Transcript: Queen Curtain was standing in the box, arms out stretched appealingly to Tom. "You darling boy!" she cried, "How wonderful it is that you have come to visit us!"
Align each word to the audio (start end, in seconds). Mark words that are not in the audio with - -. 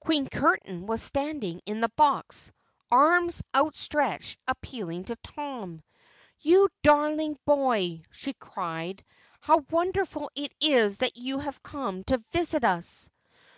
Queen 0.00 0.28
Curtain 0.28 0.86
was 0.86 1.02
standing 1.02 1.62
in 1.64 1.80
the 1.80 1.88
box, 1.96 2.52
arms 2.90 3.42
out 3.54 3.74
stretched 3.74 4.38
appealingly 4.46 5.04
to 5.06 5.16
Tom. 5.22 5.82
"You 6.40 6.68
darling 6.82 7.38
boy!" 7.46 8.02
she 8.10 8.34
cried, 8.34 9.02
"How 9.40 9.64
wonderful 9.70 10.30
it 10.34 10.52
is 10.60 10.98
that 10.98 11.16
you 11.16 11.38
have 11.38 11.62
come 11.62 12.04
to 12.04 12.18
visit 12.32 12.64
us!" 12.64 13.08